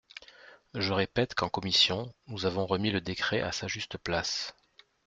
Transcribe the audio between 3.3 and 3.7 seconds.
à sa